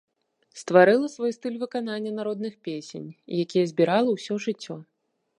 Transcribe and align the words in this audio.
Стварыла 0.59 1.09
свой 1.15 1.33
стыль 1.35 1.59
выканання 1.63 2.13
народных 2.19 2.53
песень, 2.67 3.07
якія 3.43 3.65
збірала 3.73 4.11
ўсё 4.15 4.33
жыццё. 4.47 4.79